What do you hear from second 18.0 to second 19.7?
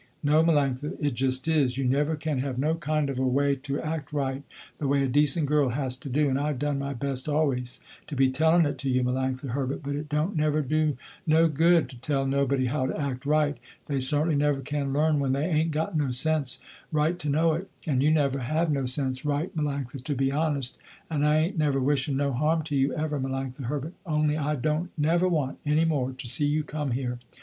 you never have no sense right